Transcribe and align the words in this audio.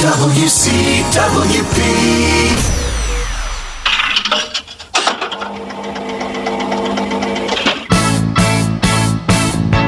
WCWP. 0.00 1.76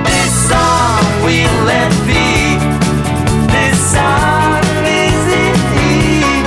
This 0.05 0.33
song 0.51 1.01
we 1.25 1.49
let 1.65 1.91
be. 2.07 2.61
This 3.49 3.79
song 3.91 4.61
is 4.85 5.25
indeed. 5.33 6.45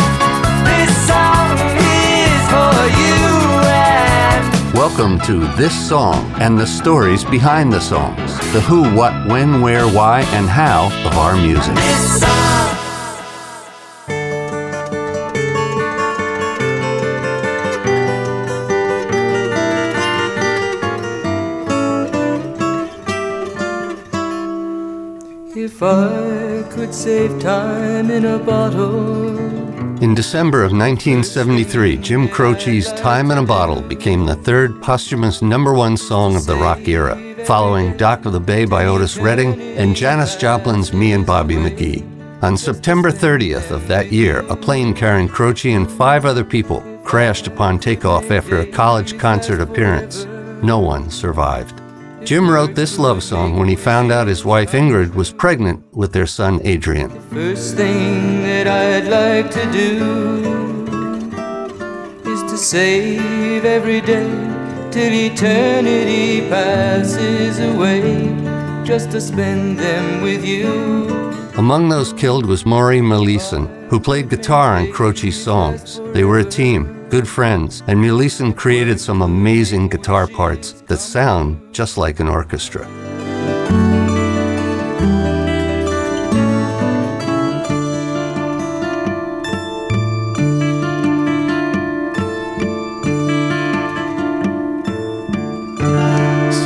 This 0.61 0.93
song 1.07 1.57
is 1.81 2.41
for 2.53 2.77
you 3.01 3.25
and 3.65 4.45
Welcome 4.75 5.17
to 5.21 5.47
This 5.55 5.73
Song 5.89 6.31
and 6.39 6.55
the 6.55 6.67
stories 6.67 7.23
behind 7.23 7.73
the 7.73 7.81
songs, 7.81 8.37
the 8.53 8.61
who, 8.61 8.93
what, 8.95 9.25
when, 9.27 9.59
where, 9.59 9.87
why, 9.87 10.21
and 10.33 10.47
how 10.47 10.91
of 11.03 11.17
our 11.17 11.35
music. 11.35 11.73
If 25.57 25.81
I 25.81 26.63
could 26.69 26.93
save 26.93 27.39
time 27.39 28.11
in 28.11 28.25
a 28.25 28.37
bottle. 28.37 29.37
In 30.03 30.13
December 30.13 30.65
of 30.65 30.73
1973, 30.73 31.95
Jim 31.95 32.27
Croce's 32.27 32.91
Time 32.91 33.31
in 33.31 33.37
a 33.37 33.43
Bottle 33.43 33.81
became 33.81 34.25
the 34.25 34.35
third 34.35 34.81
posthumous 34.81 35.41
number 35.41 35.73
one 35.73 35.95
song 35.95 36.35
of 36.35 36.45
the 36.45 36.57
rock 36.57 36.85
era, 36.89 37.15
following 37.45 37.95
Dock 37.95 38.25
of 38.25 38.33
the 38.33 38.39
Bay 38.39 38.65
by 38.65 38.87
Otis 38.87 39.15
Redding 39.15 39.61
and 39.77 39.95
Janis 39.95 40.35
Joplin's 40.35 40.91
Me 40.91 41.13
and 41.13 41.25
Bobby 41.25 41.55
McGee. 41.55 42.03
On 42.43 42.57
September 42.57 43.09
30th 43.09 43.71
of 43.71 43.87
that 43.87 44.11
year, 44.11 44.39
a 44.49 44.57
plane 44.57 44.93
carrying 44.93 45.29
Croce 45.29 45.71
and 45.71 45.89
five 45.89 46.25
other 46.25 46.43
people 46.43 46.81
crashed 47.05 47.47
upon 47.47 47.79
takeoff 47.79 48.29
after 48.29 48.59
a 48.59 48.67
college 48.67 49.17
concert 49.17 49.61
appearance. 49.61 50.25
No 50.61 50.79
one 50.79 51.09
survived. 51.09 51.79
Jim 52.25 52.49
wrote 52.49 52.73
this 52.73 52.97
love 52.97 53.21
song 53.21 53.55
when 53.55 53.67
he 53.67 53.75
found 53.75 54.11
out 54.11 54.25
his 54.25 54.43
wife 54.43 54.71
Ingrid 54.71 55.13
was 55.13 55.31
pregnant 55.31 55.85
with 55.93 56.11
their 56.11 56.25
son 56.25 56.59
Adrian. 56.63 57.11
First 57.29 57.75
thing 57.75 58.41
that 58.41 58.65
I'd 58.65 59.07
like 59.07 59.51
to 59.51 59.71
do 59.71 60.41
is 62.25 62.41
to 62.51 62.57
save 62.57 63.63
every 63.63 64.01
day 64.01 64.27
till 64.89 65.13
eternity 65.13 66.49
passes 66.49 67.59
away, 67.59 68.01
just 68.83 69.11
to 69.11 69.21
spend 69.21 69.77
them 69.77 70.23
with 70.23 70.43
you. 70.43 71.44
Among 71.57 71.87
those 71.87 72.11
killed 72.11 72.45
was 72.45 72.65
Maury 72.65 72.99
Muehleisen, 72.99 73.87
who 73.87 73.97
played 73.97 74.29
guitar 74.29 74.75
on 74.75 74.91
Croce's 74.91 75.41
songs. 75.41 76.01
They 76.11 76.25
were 76.25 76.39
a 76.39 76.43
team, 76.43 77.07
good 77.07 77.25
friends, 77.25 77.81
and 77.87 77.97
Melisson 77.97 78.53
created 78.53 78.99
some 78.99 79.21
amazing 79.21 79.87
guitar 79.87 80.27
parts 80.27 80.73
that 80.87 80.97
sound 80.97 81.73
just 81.73 81.97
like 81.97 82.19
an 82.19 82.27
orchestra. 82.27 82.85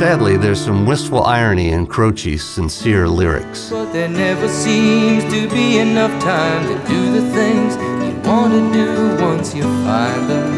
Sadly, 0.00 0.38
there's 0.38 0.64
some 0.64 0.86
wistful 0.86 1.24
irony 1.24 1.72
in 1.72 1.86
Croce's 1.86 2.42
sincere 2.42 3.06
lyrics. 3.06 3.68
But 3.68 3.92
there 3.92 4.08
never 4.08 4.48
seems 4.48 5.24
to 5.24 5.46
be 5.50 5.76
enough 5.76 6.10
time 6.22 6.66
to 6.68 6.88
do 6.88 7.12
the 7.12 7.30
things 7.34 7.76
you 7.76 8.18
want 8.26 8.54
to 8.54 8.72
do 8.72 9.22
once 9.22 9.54
you 9.54 9.62
find 9.62 10.30
them. 10.30 10.54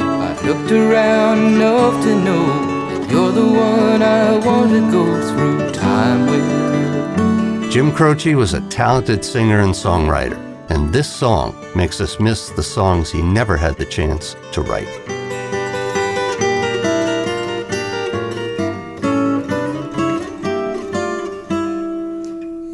I 0.00 0.40
looked 0.46 0.72
around 0.72 1.56
enough 1.56 2.02
to 2.04 2.14
know 2.24 2.46
that 2.88 3.10
you're 3.10 3.30
the 3.30 3.46
one 3.46 4.02
I 4.02 4.38
want 4.38 4.70
to 4.70 4.80
go 4.90 5.04
through 5.28 5.72
time 5.72 6.24
with. 6.24 7.70
Jim 7.70 7.92
Croce 7.92 8.34
was 8.34 8.54
a 8.54 8.62
talented 8.70 9.22
singer 9.22 9.60
and 9.60 9.74
songwriter, 9.74 10.38
and 10.70 10.90
this 10.90 11.12
song 11.12 11.54
makes 11.76 12.00
us 12.00 12.18
miss 12.18 12.48
the 12.48 12.62
songs 12.62 13.10
he 13.10 13.20
never 13.20 13.58
had 13.58 13.76
the 13.76 13.84
chance 13.84 14.36
to 14.52 14.62
write. 14.62 15.13